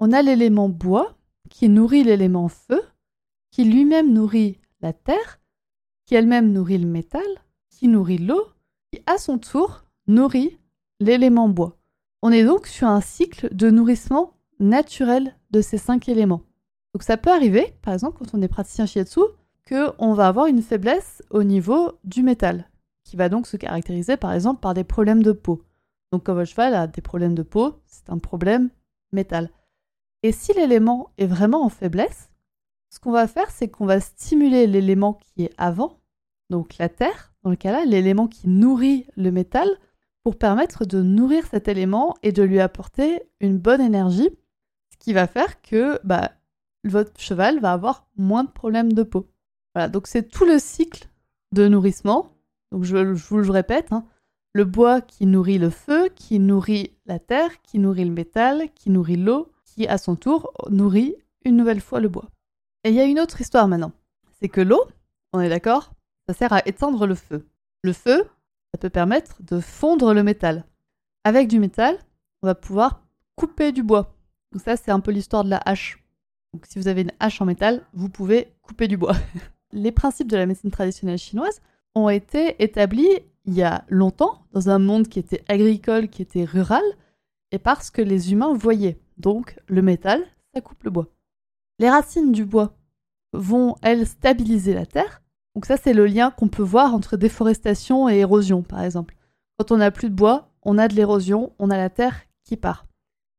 on 0.00 0.10
a 0.10 0.20
l'élément 0.20 0.68
bois 0.68 1.16
qui 1.48 1.68
nourrit 1.68 2.02
l'élément 2.02 2.48
feu, 2.48 2.82
qui 3.52 3.62
lui-même 3.62 4.12
nourrit 4.12 4.58
la 4.80 4.92
terre, 4.92 5.40
qui 6.06 6.14
elle-même 6.14 6.52
nourrit 6.52 6.78
le 6.78 6.86
métal, 6.86 7.22
qui 7.68 7.88
nourrit 7.88 8.18
l'eau, 8.18 8.44
qui 8.92 9.00
à 9.06 9.18
son 9.18 9.38
tour 9.38 9.84
nourrit 10.06 10.58
l'élément 10.98 11.48
bois. 11.48 11.76
On 12.22 12.32
est 12.32 12.44
donc 12.44 12.66
sur 12.66 12.88
un 12.88 13.00
cycle 13.00 13.54
de 13.54 13.70
nourrissement 13.70 14.34
naturel 14.58 15.34
de 15.50 15.60
ces 15.60 15.78
cinq 15.78 16.08
éléments. 16.08 16.42
Donc 16.92 17.02
ça 17.02 17.16
peut 17.16 17.30
arriver, 17.30 17.74
par 17.82 17.94
exemple, 17.94 18.18
quand 18.18 18.34
on 18.34 18.42
est 18.42 18.48
praticien 18.48 18.86
shiatsu, 18.86 19.20
qu'on 19.68 20.14
va 20.14 20.28
avoir 20.28 20.46
une 20.46 20.62
faiblesse 20.62 21.22
au 21.30 21.44
niveau 21.44 21.92
du 22.04 22.22
métal, 22.22 22.68
qui 23.04 23.16
va 23.16 23.28
donc 23.28 23.46
se 23.46 23.56
caractériser 23.56 24.16
par 24.16 24.32
exemple 24.32 24.60
par 24.60 24.74
des 24.74 24.84
problèmes 24.84 25.22
de 25.22 25.32
peau. 25.32 25.62
Donc 26.12 26.26
quand 26.26 26.34
votre 26.34 26.50
cheval 26.50 26.74
a 26.74 26.86
des 26.86 27.02
problèmes 27.02 27.34
de 27.34 27.42
peau, 27.42 27.76
c'est 27.86 28.10
un 28.10 28.18
problème 28.18 28.70
métal. 29.12 29.50
Et 30.22 30.32
si 30.32 30.52
l'élément 30.52 31.10
est 31.18 31.26
vraiment 31.26 31.64
en 31.64 31.68
faiblesse, 31.68 32.29
ce 32.90 32.98
qu'on 32.98 33.12
va 33.12 33.26
faire, 33.26 33.50
c'est 33.50 33.68
qu'on 33.68 33.86
va 33.86 34.00
stimuler 34.00 34.66
l'élément 34.66 35.14
qui 35.14 35.44
est 35.44 35.54
avant, 35.56 36.00
donc 36.50 36.76
la 36.78 36.88
terre, 36.88 37.32
dans 37.42 37.50
le 37.50 37.56
cas-là, 37.56 37.84
l'élément 37.84 38.26
qui 38.26 38.48
nourrit 38.48 39.06
le 39.16 39.30
métal 39.30 39.68
pour 40.24 40.36
permettre 40.36 40.84
de 40.84 41.00
nourrir 41.00 41.46
cet 41.46 41.68
élément 41.68 42.16
et 42.22 42.32
de 42.32 42.42
lui 42.42 42.60
apporter 42.60 43.22
une 43.40 43.58
bonne 43.58 43.80
énergie, 43.80 44.28
ce 44.92 44.98
qui 44.98 45.12
va 45.12 45.26
faire 45.26 45.62
que 45.62 45.98
bah, 46.04 46.32
votre 46.84 47.18
cheval 47.18 47.60
va 47.60 47.72
avoir 47.72 48.06
moins 48.16 48.44
de 48.44 48.50
problèmes 48.50 48.92
de 48.92 49.02
peau. 49.02 49.30
Voilà, 49.74 49.88
donc 49.88 50.06
c'est 50.06 50.28
tout 50.28 50.44
le 50.44 50.58
cycle 50.58 51.08
de 51.52 51.68
nourrissement. 51.68 52.32
Donc 52.72 52.84
je, 52.84 52.96
vous 52.96 53.38
le 53.38 53.50
répète, 53.50 53.92
hein. 53.92 54.04
le 54.52 54.64
bois 54.64 55.00
qui 55.00 55.26
nourrit 55.26 55.58
le 55.58 55.70
feu, 55.70 56.08
qui 56.14 56.38
nourrit 56.38 56.96
la 57.06 57.18
terre, 57.18 57.62
qui 57.62 57.78
nourrit 57.78 58.04
le 58.04 58.12
métal, 58.12 58.68
qui 58.74 58.90
nourrit 58.90 59.16
l'eau, 59.16 59.52
qui 59.64 59.86
à 59.86 59.98
son 59.98 60.16
tour 60.16 60.52
nourrit 60.68 61.14
une 61.44 61.56
nouvelle 61.56 61.80
fois 61.80 62.00
le 62.00 62.08
bois. 62.08 62.28
Et 62.84 62.90
il 62.90 62.94
y 62.94 63.00
a 63.00 63.04
une 63.04 63.20
autre 63.20 63.40
histoire 63.40 63.68
maintenant. 63.68 63.92
C'est 64.40 64.48
que 64.48 64.60
l'eau, 64.60 64.82
on 65.32 65.40
est 65.40 65.48
d'accord, 65.48 65.92
ça 66.28 66.34
sert 66.34 66.52
à 66.52 66.66
éteindre 66.66 67.06
le 67.06 67.14
feu. 67.14 67.46
Le 67.82 67.92
feu, 67.92 68.24
ça 68.72 68.78
peut 68.78 68.90
permettre 68.90 69.36
de 69.42 69.60
fondre 69.60 70.14
le 70.14 70.22
métal. 70.22 70.64
Avec 71.24 71.48
du 71.48 71.58
métal, 71.58 71.98
on 72.42 72.46
va 72.46 72.54
pouvoir 72.54 73.02
couper 73.36 73.72
du 73.72 73.82
bois. 73.82 74.14
Donc 74.52 74.62
ça, 74.62 74.76
c'est 74.76 74.90
un 74.90 75.00
peu 75.00 75.10
l'histoire 75.10 75.44
de 75.44 75.50
la 75.50 75.60
hache. 75.64 76.02
Donc 76.52 76.66
si 76.66 76.78
vous 76.78 76.88
avez 76.88 77.02
une 77.02 77.12
hache 77.20 77.40
en 77.40 77.44
métal, 77.44 77.86
vous 77.92 78.08
pouvez 78.08 78.52
couper 78.62 78.88
du 78.88 78.96
bois. 78.96 79.14
Les 79.72 79.92
principes 79.92 80.30
de 80.30 80.36
la 80.36 80.46
médecine 80.46 80.70
traditionnelle 80.70 81.18
chinoise 81.18 81.60
ont 81.94 82.08
été 82.08 82.62
établis 82.62 83.18
il 83.44 83.54
y 83.54 83.62
a 83.62 83.84
longtemps, 83.88 84.46
dans 84.52 84.68
un 84.68 84.78
monde 84.78 85.08
qui 85.08 85.18
était 85.18 85.44
agricole, 85.48 86.08
qui 86.08 86.22
était 86.22 86.44
rural, 86.44 86.82
et 87.52 87.58
parce 87.58 87.90
que 87.90 88.02
les 88.02 88.32
humains 88.32 88.54
voyaient. 88.54 89.00
Donc 89.18 89.58
le 89.66 89.82
métal, 89.82 90.24
ça 90.54 90.60
coupe 90.60 90.82
le 90.84 90.90
bois. 90.90 91.08
Les 91.80 91.90
racines 91.90 92.30
du 92.30 92.44
bois 92.44 92.76
vont, 93.32 93.74
elles, 93.82 94.06
stabiliser 94.06 94.74
la 94.74 94.86
terre, 94.86 95.22
donc 95.54 95.64
ça, 95.64 95.76
c'est 95.76 95.94
le 95.94 96.06
lien 96.06 96.30
qu'on 96.30 96.48
peut 96.48 96.62
voir 96.62 96.94
entre 96.94 97.16
déforestation 97.16 98.08
et 98.08 98.18
érosion, 98.18 98.62
par 98.62 98.82
exemple. 98.82 99.16
Quand 99.56 99.72
on 99.72 99.78
n'a 99.78 99.90
plus 99.90 100.10
de 100.10 100.14
bois, 100.14 100.52
on 100.62 100.78
a 100.78 100.88
de 100.88 100.94
l'érosion, 100.94 101.52
on 101.58 101.70
a 101.70 101.76
la 101.78 101.90
terre 101.90 102.20
qui 102.44 102.56
part. 102.56 102.86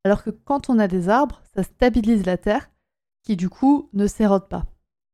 Alors 0.04 0.24
que 0.24 0.32
quand 0.32 0.70
on 0.70 0.80
a 0.80 0.88
des 0.88 1.08
arbres, 1.08 1.42
ça 1.56 1.62
stabilise 1.62 2.26
la 2.26 2.38
terre, 2.38 2.72
qui 3.24 3.36
du 3.36 3.48
coup 3.48 3.90
ne 3.94 4.08
s'érode 4.08 4.50
pas. 4.50 4.66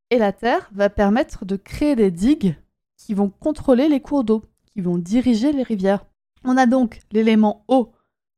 Et 0.10 0.18
la 0.18 0.32
terre 0.32 0.70
va 0.74 0.90
permettre 0.90 1.44
de 1.44 1.58
créer 1.58 1.98
des 1.98 2.12
digues 2.12 2.56
qui 2.96 3.14
vont 3.14 3.30
contrôler 3.30 3.90
les 3.90 4.02
cours 4.02 4.24
d'eau, 4.24 4.46
qui 4.66 4.80
vont 4.80 4.98
diriger 4.98 5.52
les 5.52 5.64
rivières. 5.64 6.06
On 6.46 6.56
a 6.56 6.66
donc 6.66 7.02
l'élément 7.12 7.66
eau 7.68 7.92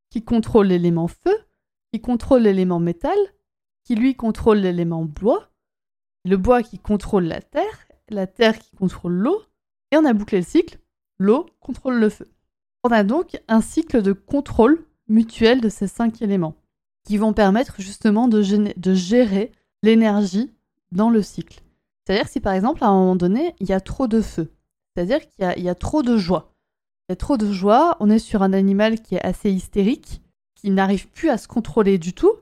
qui 0.10 0.24
contrôle 0.24 0.68
l'élément 0.68 1.08
feu, 1.08 1.38
qui 1.94 2.02
contrôle 2.02 2.42
l'élément 2.42 2.80
métal, 2.80 3.18
qui 3.90 3.96
lui 3.96 4.14
contrôle 4.14 4.60
l'élément 4.60 5.04
bois, 5.04 5.50
le 6.24 6.38
bois 6.38 6.62
qui 6.62 6.78
contrôle 6.78 7.24
la 7.24 7.42
terre, 7.42 7.88
la 8.10 8.28
terre 8.28 8.60
qui 8.60 8.76
contrôle 8.76 9.14
l'eau, 9.14 9.42
et 9.92 9.98
on 9.98 10.06
a 10.06 10.14
bouclé 10.14 10.38
le 10.38 10.46
cycle, 10.46 10.78
l'eau 11.18 11.48
contrôle 11.60 11.96
le 11.96 12.10
feu. 12.10 12.30
On 12.84 12.90
a 12.90 13.04
donc 13.04 13.42
un 13.48 13.62
cycle 13.62 14.04
de 14.04 14.14
contrôle 14.14 14.86
mutuel 15.08 15.60
de 15.60 15.70
ces 15.70 15.88
cinq 15.88 16.22
éléments, 16.22 16.54
qui 17.04 17.18
vont 17.18 17.34
permettre 17.34 17.82
justement 17.82 18.28
de, 18.28 18.44
gérer 18.94 19.52
l'énergie 19.82 20.54
dans 20.92 21.10
le 21.10 21.24
cycle. 21.24 21.64
C'est-à-dire 22.06 22.28
si 22.28 22.42
par 22.42 22.54
exemple 22.54 22.84
à 22.84 22.90
un 22.90 22.94
moment 22.94 23.16
donné, 23.16 23.56
il 23.60 23.70
y 23.70 23.74
a 23.74 23.82
trop 23.82 24.06
de 24.06 24.22
feu, 24.22 24.52
c'est-à-dire 24.94 25.28
qu'il 25.28 25.64
y, 25.64 25.70
a 25.70 25.76
trop 25.76 26.04
de 26.04 26.16
joie. 26.16 26.54
Il 27.08 27.14
y 27.14 27.14
a 27.14 27.16
trop 27.16 27.38
de 27.38 27.52
joie, 27.52 27.98
on 28.02 28.12
est 28.12 28.20
sur 28.20 28.44
un 28.44 28.54
animal 28.54 29.02
qui 29.02 29.16
est 29.16 29.26
assez 29.26 29.50
hystérique, 29.50 30.22
qui 30.54 30.70
n'arrive 30.70 31.10
plus 31.10 31.32
à 31.32 31.40
se 31.40 31.48
contrôler 31.48 31.98
du 31.98 32.14
tout, 32.14 32.34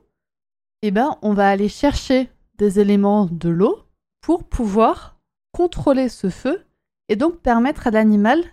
eh 0.81 0.91
ben 0.91 1.17
on 1.21 1.33
va 1.33 1.49
aller 1.49 1.69
chercher 1.69 2.29
des 2.57 2.79
éléments 2.79 3.25
de 3.25 3.49
l'eau 3.49 3.79
pour 4.21 4.43
pouvoir 4.43 5.19
contrôler 5.51 6.09
ce 6.09 6.29
feu 6.29 6.63
et 7.09 7.15
donc 7.15 7.39
permettre 7.39 7.87
à 7.87 7.91
l'animal 7.91 8.43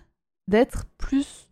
d'être 0.47 0.85
plus, 0.97 1.49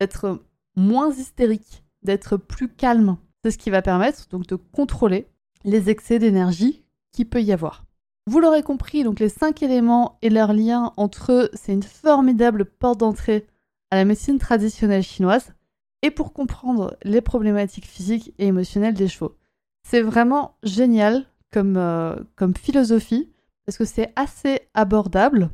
d'être 0.00 0.42
moins 0.76 1.10
hystérique, 1.12 1.84
d'être 2.02 2.36
plus 2.36 2.68
calme. 2.68 3.16
C'est 3.42 3.52
ce 3.52 3.58
qui 3.58 3.70
va 3.70 3.82
permettre 3.82 4.28
donc 4.28 4.46
de 4.46 4.56
contrôler 4.56 5.28
les 5.64 5.90
excès 5.90 6.18
d'énergie 6.18 6.84
qui 7.12 7.24
peut 7.24 7.42
y 7.42 7.52
avoir. 7.52 7.84
Vous 8.26 8.40
l'aurez 8.40 8.62
compris, 8.62 9.04
donc 9.04 9.20
les 9.20 9.30
cinq 9.30 9.62
éléments 9.62 10.18
et 10.20 10.28
leur 10.28 10.52
lien 10.52 10.92
entre 10.96 11.32
eux, 11.32 11.50
c'est 11.54 11.72
une 11.72 11.82
formidable 11.82 12.66
porte 12.66 13.00
d'entrée 13.00 13.46
à 13.90 13.96
la 13.96 14.04
médecine 14.04 14.38
traditionnelle 14.38 15.02
chinoise 15.02 15.54
et 16.02 16.10
pour 16.10 16.32
comprendre 16.32 16.96
les 17.04 17.22
problématiques 17.22 17.86
physiques 17.86 18.34
et 18.38 18.46
émotionnelles 18.48 18.94
des 18.94 19.08
chevaux. 19.08 19.37
C'est 19.90 20.02
vraiment 20.02 20.56
génial 20.62 21.24
comme, 21.50 21.78
euh, 21.78 22.14
comme 22.36 22.54
philosophie 22.54 23.32
parce 23.64 23.78
que 23.78 23.86
c'est 23.86 24.12
assez 24.16 24.60
abordable 24.74 25.50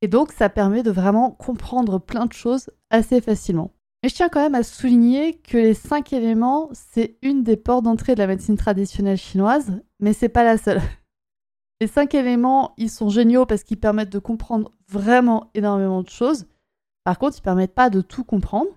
et 0.00 0.08
donc 0.08 0.32
ça 0.32 0.48
permet 0.48 0.82
de 0.82 0.90
vraiment 0.90 1.30
comprendre 1.30 1.98
plein 1.98 2.24
de 2.24 2.32
choses 2.32 2.70
assez 2.88 3.20
facilement. 3.20 3.74
Mais 4.02 4.08
je 4.08 4.14
tiens 4.14 4.30
quand 4.30 4.40
même 4.40 4.54
à 4.54 4.62
souligner 4.62 5.34
que 5.34 5.58
les 5.58 5.74
cinq 5.74 6.14
éléments, 6.14 6.70
c'est 6.72 7.18
une 7.20 7.42
des 7.42 7.58
portes 7.58 7.84
d'entrée 7.84 8.14
de 8.14 8.20
la 8.20 8.26
médecine 8.26 8.56
traditionnelle 8.56 9.18
chinoise, 9.18 9.82
mais 10.00 10.14
c'est 10.14 10.30
pas 10.30 10.44
la 10.44 10.56
seule. 10.56 10.80
Les 11.80 11.88
cinq 11.88 12.14
éléments, 12.14 12.74
ils 12.78 12.90
sont 12.90 13.08
géniaux 13.08 13.44
parce 13.44 13.64
qu'ils 13.64 13.80
permettent 13.80 14.12
de 14.12 14.20
comprendre 14.20 14.70
vraiment 14.88 15.50
énormément 15.54 16.02
de 16.02 16.08
choses. 16.08 16.46
Par 17.02 17.18
contre, 17.18 17.38
ils 17.38 17.42
permettent 17.42 17.74
pas 17.74 17.90
de 17.90 18.00
tout 18.00 18.22
comprendre. 18.22 18.70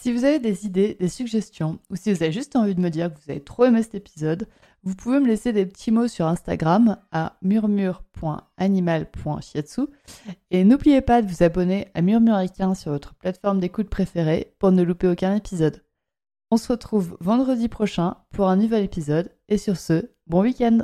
Si 0.00 0.12
vous 0.12 0.24
avez 0.24 0.38
des 0.38 0.66
idées, 0.66 0.96
des 1.00 1.08
suggestions, 1.08 1.78
ou 1.90 1.96
si 1.96 2.12
vous 2.12 2.22
avez 2.22 2.32
juste 2.32 2.54
envie 2.54 2.74
de 2.74 2.80
me 2.80 2.90
dire 2.90 3.12
que 3.12 3.18
vous 3.18 3.30
avez 3.30 3.42
trop 3.42 3.64
aimé 3.64 3.82
cet 3.82 3.96
épisode, 3.96 4.46
vous 4.86 4.94
pouvez 4.94 5.18
me 5.18 5.26
laisser 5.26 5.52
des 5.52 5.66
petits 5.66 5.90
mots 5.90 6.06
sur 6.06 6.26
Instagram 6.26 6.98
à 7.10 7.38
murmure.animal.shiatsu. 7.42 9.80
Et 10.52 10.62
n'oubliez 10.62 11.00
pas 11.00 11.22
de 11.22 11.26
vous 11.26 11.42
abonner 11.42 11.88
à 11.94 12.02
Murmuricain 12.02 12.74
sur 12.74 12.92
votre 12.92 13.16
plateforme 13.16 13.58
d'écoute 13.58 13.90
préférée 13.90 14.54
pour 14.60 14.70
ne 14.70 14.84
louper 14.84 15.08
aucun 15.08 15.34
épisode. 15.34 15.82
On 16.52 16.56
se 16.56 16.70
retrouve 16.70 17.16
vendredi 17.20 17.68
prochain 17.68 18.18
pour 18.32 18.48
un 18.48 18.54
nouvel 18.54 18.84
épisode, 18.84 19.32
et 19.48 19.58
sur 19.58 19.76
ce, 19.76 20.12
bon 20.28 20.42
week-end 20.42 20.78